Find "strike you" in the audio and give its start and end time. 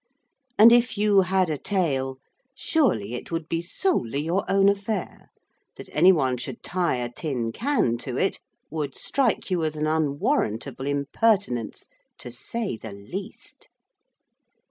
8.97-9.63